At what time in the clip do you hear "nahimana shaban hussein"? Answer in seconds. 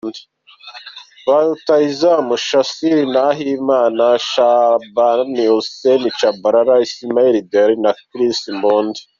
3.15-6.03